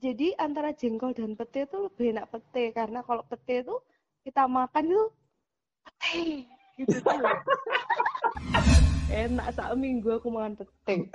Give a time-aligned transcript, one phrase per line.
[0.00, 3.76] jadi antara jengkol dan pete itu lebih enak pete karena kalau pete itu
[4.24, 5.04] kita makan itu
[5.84, 6.48] pete
[6.80, 7.20] gitu tuh.
[9.10, 11.12] enak saat minggu aku makan pete.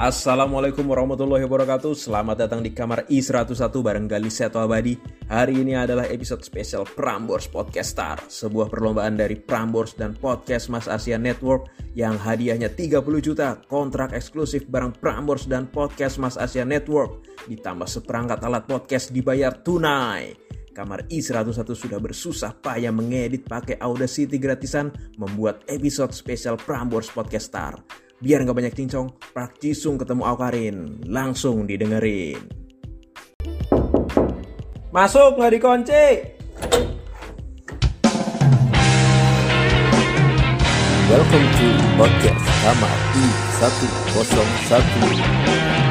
[0.00, 1.92] Assalamualaikum warahmatullahi wabarakatuh.
[1.92, 4.96] Selamat datang di kamar I101 bareng Gali Seto Abadi.
[5.28, 10.88] Hari ini adalah episode spesial Prambors Podcast Star Sebuah perlombaan dari Prambors dan Podcast Mas
[10.88, 17.28] Asia Network Yang hadiahnya 30 juta Kontrak eksklusif bareng Prambors dan Podcast Mas Asia Network.
[17.52, 20.32] Ditambah seperangkat alat podcast dibayar tunai.
[20.72, 24.88] Kamar I101 sudah bersusah payah mengedit pakai Audacity gratisan
[25.20, 27.76] membuat episode spesial Prambors Podcast Star.
[28.22, 31.02] Biar nggak banyak cincong, praktisung ketemu Aukarin.
[31.10, 32.38] Langsung didengerin.
[34.94, 36.06] Masuk nggak dikunci.
[41.10, 42.94] Welcome to podcast Kamar
[43.58, 45.81] I101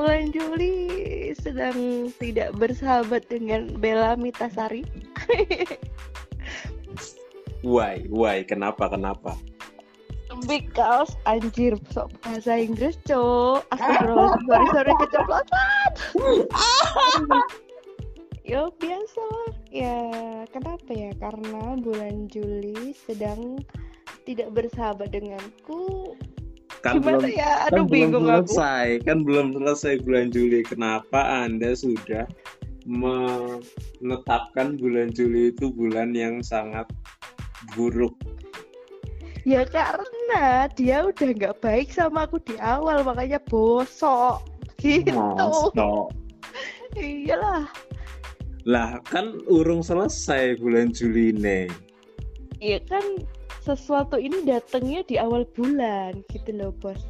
[0.00, 0.88] Bulan Juli
[1.36, 4.80] sedang tidak bersahabat dengan Bella Mitasari.
[7.60, 9.36] Why, why, kenapa, kenapa?
[10.48, 15.90] Because anjir sok bahasa Inggris cok Astagfirullahaladzim sorry sorry keceplosan.
[18.56, 19.20] Yo biasa.
[19.20, 20.00] Lah Ya
[20.48, 21.12] kenapa ya?
[21.20, 23.60] Karena bulan Juli sedang
[24.24, 26.16] tidak bersahabat denganku
[26.80, 30.64] Kan Gimana belum, ya kan Aduh belum bingung aku selesai, kan belum selesai bulan Juli.
[30.64, 32.24] Kenapa Anda sudah
[32.88, 36.88] menetapkan bulan Juli itu bulan yang sangat
[37.76, 38.16] buruk?
[39.44, 44.44] Ya karena dia udah nggak baik sama aku di awal Makanya bosok
[44.76, 45.72] Gitu Masa?
[46.96, 47.64] Iyalah
[48.68, 51.72] Lah kan urung selesai bulan Juli nih.
[52.60, 53.04] Iya kan
[53.60, 57.00] sesuatu ini datangnya di awal bulan gitu loh bos.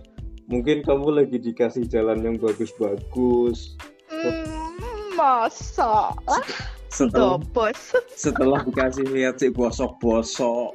[0.51, 3.79] Mungkin kamu lagi dikasih jalan yang bagus-bagus.
[4.11, 6.11] Hmm, masa?
[6.27, 6.47] Lah
[6.91, 7.95] Setelah bos.
[8.19, 10.75] setelah dikasih lihat si bosok-bosok,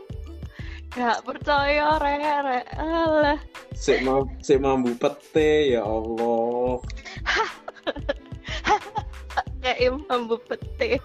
[0.96, 3.40] Gak percaya re re Alah.
[3.76, 6.80] Si mam si mambu pete ya Allah.
[9.62, 11.02] Kayak imam pete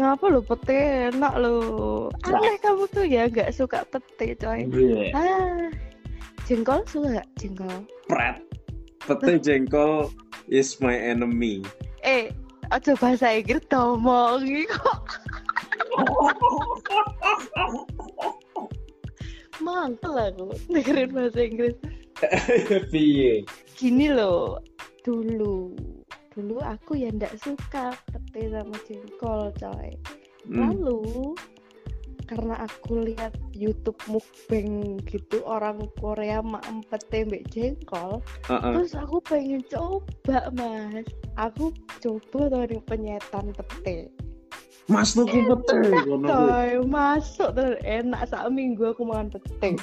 [0.00, 1.12] Ngapa lo pete?
[1.12, 1.54] Enak lo
[2.24, 4.64] Aneh kamu tuh ya gak suka pete coy.
[4.64, 5.12] Bleh.
[5.12, 5.68] ah,
[6.48, 7.84] Jengkol suka gak jengkol.
[8.08, 8.40] Pret.
[9.04, 10.08] Pete jengkol
[10.48, 11.60] is my enemy.
[12.00, 12.32] Eh
[12.70, 15.02] Aja bahasa Inggris tomongi kok.
[19.60, 21.74] Mantel aku dengerin bahasa Inggris.
[22.94, 23.42] Piye?
[23.74, 24.62] gini loh
[25.02, 25.74] dulu.
[26.30, 27.90] Dulu aku ya ndak suka
[28.30, 29.90] pete sama jengkol coy.
[30.48, 30.72] Hmm.
[30.72, 31.36] lalu
[32.30, 38.70] karena aku lihat YouTube mukbang gitu orang Korea maem pete mbek jengkol Heeh.
[38.78, 41.02] terus aku pengen coba mas.
[41.34, 44.14] Aku coba tuh nih penyetan pete.
[44.86, 46.78] Mas tuku pete coy.
[46.86, 48.30] masuk terus enak.
[48.30, 49.74] Saat minggu aku makan pete.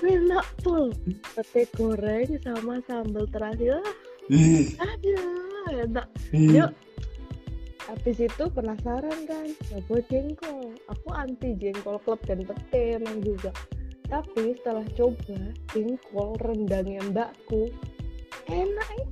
[0.00, 0.90] Enak tuh
[1.38, 3.70] pete goreng sama sambal terasi.
[3.70, 6.54] Lah Enak ih.
[6.54, 6.70] Yuk.
[7.90, 10.78] Habis itu penasaran kan, coba jengkol.
[10.86, 13.50] Aku anti jengkol klub dan pete emang juga.
[14.06, 15.38] Tapi setelah coba
[15.74, 17.66] jengkol rendangnya mbakku,
[18.46, 19.06] enak ya.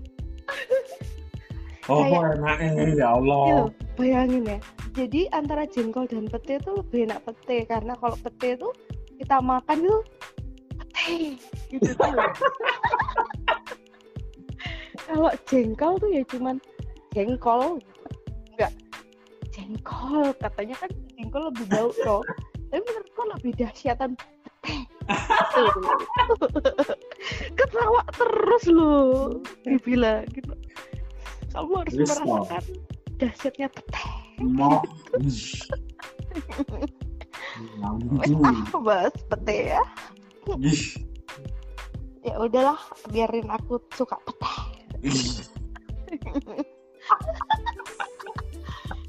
[1.91, 3.43] Oh, kayak- enaknya ya Iya Allah.
[3.51, 4.59] loh, bayangin ya.
[4.95, 8.69] Jadi antara jengkol dan pete itu lebih enak pete karena kalau pete itu
[9.19, 9.99] kita makan itu
[10.79, 11.19] pete
[11.75, 12.13] gitu tuh.
[15.09, 16.57] kalau jengkol tuh ya cuman
[17.17, 17.81] jengkol.
[18.55, 18.73] Enggak
[19.51, 20.37] jengkol.
[20.37, 22.23] Katanya kan jengkol lebih bau toh.
[22.69, 24.77] Tapi menurutku lebih dahsyatan pete
[27.59, 30.53] ketawa terus loh dibilang gitu.
[31.57, 32.65] Kamu harus merasakan
[33.17, 34.05] dahsyatnya pete
[34.45, 34.85] Mau.
[37.83, 39.83] ah bahas pete ya.
[42.21, 42.77] Ya udahlah
[43.09, 44.78] biarin aku suka pete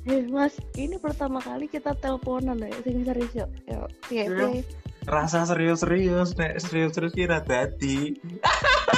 [0.10, 4.62] eh mas ini pertama kali kita teleponan ya sing serius yuk yuk piye piye
[5.10, 8.14] Rasa serius-serius, nek serius-serius kira dadi.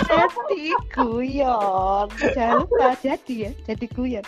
[0.04, 4.26] jadi guyon jangan lupa jadi ya jadi guyon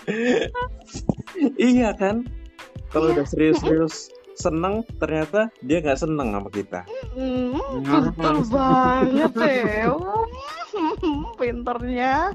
[1.60, 2.24] Iya kan?
[2.88, 3.16] Kalau Iya.
[3.20, 6.82] udah serius-serius seneng ternyata dia nggak seneng sama kita
[7.14, 9.92] Hmm, betul banget ya.
[11.44, 12.32] Pinternya.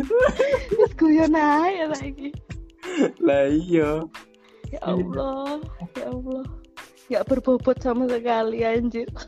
[0.68, 2.28] Terus guyon aja lagi.
[3.18, 4.04] lah iya
[4.68, 5.56] Ya Allah,
[5.96, 6.44] ya Allah.
[7.08, 9.08] Gak berbobot sama sekali anjir.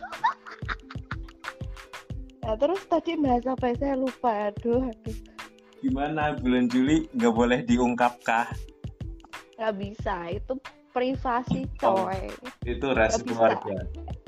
[2.45, 3.75] Nah, terus tadi bahas apa ya?
[3.81, 4.53] Saya lupa.
[4.53, 5.17] Aduh, aduh.
[5.81, 8.53] gimana bulan Juli nggak boleh diungkapkah
[9.57, 10.29] Gak bisa.
[10.29, 10.61] Itu
[10.93, 12.05] privasi Oh.
[12.05, 12.29] coy.
[12.69, 13.77] itu rahasia Nggak keluarga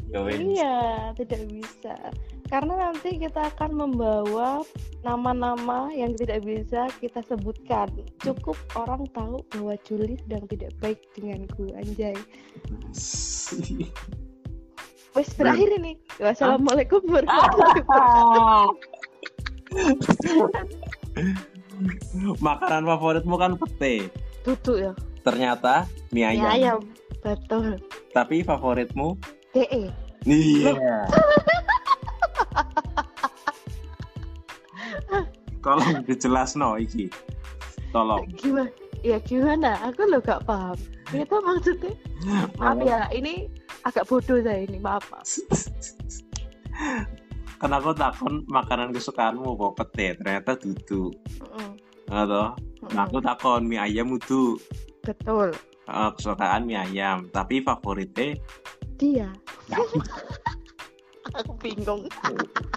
[0.09, 0.33] Nggak.
[0.33, 0.77] Iya,
[1.13, 1.95] tidak bisa.
[2.47, 4.63] Karena nanti kita akan membawa
[5.03, 7.91] nama-nama yang tidak bisa kita sebutkan.
[8.23, 12.15] Cukup orang tahu bahwa Juli sedang tidak baik denganku, anjay.
[15.17, 15.99] Wes berakhir ini.
[16.23, 18.69] Wassalamualaikum warahmatullahi wabarakatuh.
[22.41, 24.09] makanan favoritmu kan pete
[24.47, 24.93] Duduk ya.
[25.27, 25.85] ternyata
[26.15, 26.79] mie Mie ayam, ayam.
[27.21, 27.77] Betul.
[28.15, 29.19] tapi favoritmu
[29.53, 29.91] DE.
[30.25, 30.73] iya
[35.67, 37.11] tolong dijelas no iki
[37.91, 38.71] tolong Gimana?
[39.05, 39.77] Ya gimana?
[39.87, 40.75] Aku lo gak paham.
[41.15, 41.95] Itu maksudnya.
[42.59, 43.47] Maaf ya, ini
[43.87, 44.83] agak bodoh saya ini.
[44.83, 45.27] Maaf, maaf.
[47.57, 51.09] kan aku takon makanan kesukaanmu kok pete ternyata dudu
[51.41, 51.73] Mm-mm.
[52.13, 53.01] atau Mm-mm.
[53.01, 54.61] aku takon mie ayam itu
[55.01, 55.57] Betul.
[55.89, 58.37] Eh, kesukaan mie ayam tapi favoritnya
[58.97, 59.29] Dia.
[61.37, 62.09] Aku bingung.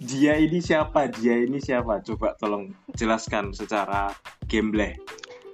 [0.00, 4.12] dia ini siapa dia ini siapa coba tolong jelaskan secara
[4.46, 4.94] gameplay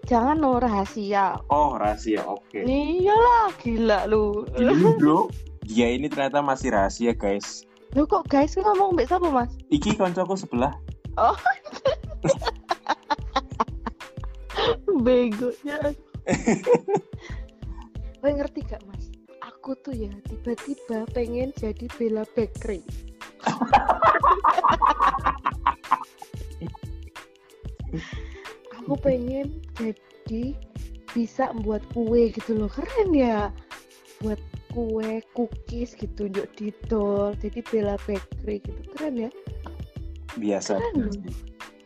[0.03, 1.39] Jangan no rahasia.
[1.49, 4.43] oh rahasia oke Iyalah, gila lu.
[4.51, 5.29] Gini, bro
[5.63, 7.63] dia ini ternyata masih rahasia guys
[7.93, 9.51] Lu kok guys ngomong mbak siapa mas?
[9.69, 10.75] iki koncoku sebelah
[15.01, 15.79] Begonya.
[18.21, 19.09] Kau ngerti gak mas?
[19.41, 22.85] Aku tuh ya tiba-tiba pengen jadi Bella Bakery.
[28.81, 30.55] Aku pengen jadi
[31.15, 32.71] bisa membuat kue gitu loh.
[32.71, 33.51] Keren ya.
[34.21, 34.39] Buat
[34.71, 38.81] kue cookies gitu njuk didol jadi Bella Bakery gitu.
[38.95, 39.31] Keren ya?
[40.39, 40.79] Biasa.
[40.79, 41.11] Keren.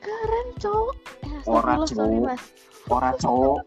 [0.05, 0.97] keren cowok.
[1.25, 2.45] Eh, Ora, mas.
[2.93, 3.65] Ora cowok.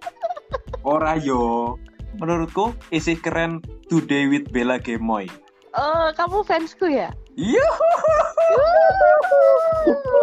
[0.85, 1.75] Ora yo.
[2.17, 5.29] Menurutku isi keren today with Bella Gemoy.
[5.77, 7.67] Oh kamu fansku ya iya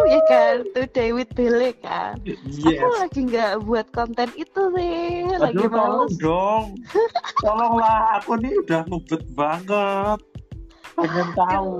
[0.05, 0.55] ya kan?
[0.73, 2.21] Tuh David Bele kan?
[2.23, 2.39] Yes.
[2.61, 6.15] Aku lagi nggak buat konten itu sih lagi Aduh, tolong males.
[6.21, 6.65] dong.
[7.41, 10.19] Tolonglah aku nih udah ngebet banget.
[10.95, 11.73] Pengen tahu.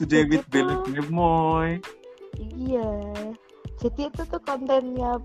[0.00, 0.46] today with.
[0.48, 1.76] Bella Gemoy
[2.56, 2.88] iya.
[3.80, 5.20] Jadi itu tuh kontennya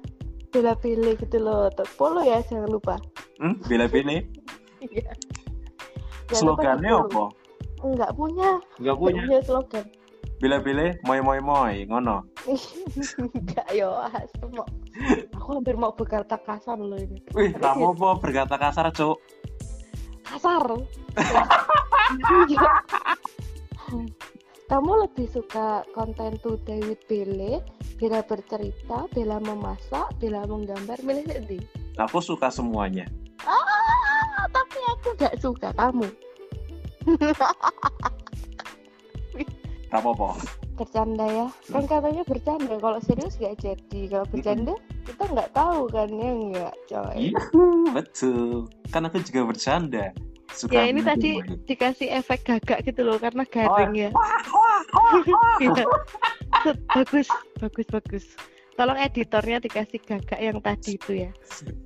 [0.51, 1.71] Bela Bele gitu loh.
[1.95, 2.95] Follow ya jangan lupa.
[3.39, 3.55] Hmm?
[3.71, 4.19] Bella Bella
[4.91, 5.07] iya.
[6.27, 7.44] Slogannya apa
[7.83, 8.59] nggak punya.
[8.79, 9.85] Nggak nggak punya punya slogan.
[10.35, 10.59] Bella
[11.07, 12.27] moy moy moy ngono.
[13.33, 13.89] Nggak yo
[14.35, 14.67] semua
[15.35, 17.19] aku hampir mau berkata kasar loh ini.
[17.35, 19.17] Wih kamu apa berkata kasar cuk?
[20.27, 20.63] Kasar?
[24.65, 27.61] Kamu lebih suka konten tuh David Bele
[28.01, 31.59] Bella bercerita Bella memasak Bella menggambar milih nanti
[31.95, 33.05] aku suka semuanya.
[33.45, 36.09] Ah tapi aku nggak suka kamu
[39.95, 40.11] apa
[40.75, 41.47] bercanda ya.
[41.71, 42.75] Kan katanya bercanda.
[42.77, 44.01] Kalau serius nggak jadi.
[44.11, 44.73] Kalau bercanda
[45.07, 47.15] kita nggak tahu kan ya nggak coy?
[47.15, 47.39] Iya,
[47.95, 48.67] betul.
[48.91, 50.11] Kan aku juga bercanda.
[50.55, 51.35] Suka ya ini tadi
[51.67, 54.09] dikasih efek gagak gitu loh karena garing ya.
[54.15, 55.57] Wah, wah, wah, wah.
[55.59, 55.83] Iya.
[56.95, 57.27] Bagus
[57.59, 58.25] bagus bagus.
[58.75, 61.31] Tolong editornya dikasih gagak yang tadi itu ya.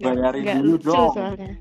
[0.02, 1.14] Bayarin dulu dong.
[1.14, 1.58] soalnya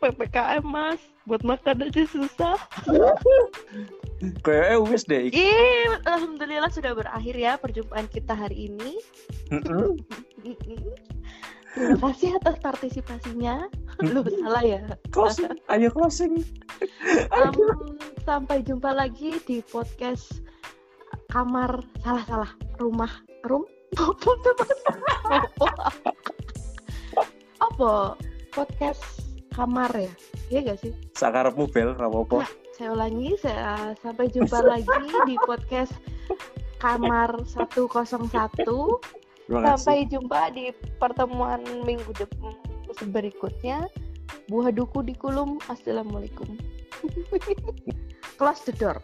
[0.00, 1.00] ppkm mas.
[1.28, 2.56] Buat makan aja susah.
[4.44, 5.32] Kayaknya wis deh.
[5.32, 9.00] Ih, alhamdulillah sudah berakhir ya perjumpaan kita hari ini.
[11.70, 13.70] Terima kasih atas partisipasinya.
[14.12, 14.82] Lu salah ya.
[15.14, 16.42] Closing, ayo closing.
[17.06, 17.54] Em,
[18.26, 20.42] sampai jumpa lagi di podcast
[21.30, 22.52] kamar salah salah
[22.82, 23.10] rumah
[23.46, 23.62] rum
[27.60, 28.16] apa?
[28.50, 29.19] Podcast
[29.54, 30.12] kamar ya?
[30.50, 30.92] Iya gak sih?
[31.14, 32.42] Sakarepmu bel, rapopo.
[32.80, 34.88] saya ulangi saya sampai jumpa lagi
[35.28, 35.92] di podcast
[36.80, 39.62] kamar 101 Terima kasih.
[39.76, 42.56] sampai jumpa di pertemuan minggu depan
[43.12, 43.84] berikutnya.
[44.48, 45.60] Buah duku di kulum.
[45.70, 46.58] Assalamualaikum.
[48.40, 48.98] Close the door